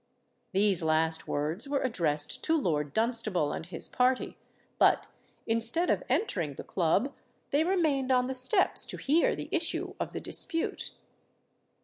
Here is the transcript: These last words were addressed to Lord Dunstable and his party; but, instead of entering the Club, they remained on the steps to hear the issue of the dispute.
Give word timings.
These 0.51 0.81
last 0.81 1.27
words 1.27 1.69
were 1.69 1.83
addressed 1.83 2.43
to 2.45 2.57
Lord 2.59 2.91
Dunstable 2.91 3.53
and 3.53 3.67
his 3.67 3.87
party; 3.87 4.35
but, 4.79 5.05
instead 5.45 5.91
of 5.91 6.01
entering 6.09 6.55
the 6.55 6.63
Club, 6.63 7.13
they 7.51 7.63
remained 7.63 8.11
on 8.11 8.25
the 8.25 8.33
steps 8.33 8.87
to 8.87 8.97
hear 8.97 9.35
the 9.35 9.47
issue 9.51 9.93
of 9.99 10.13
the 10.13 10.19
dispute. 10.19 10.89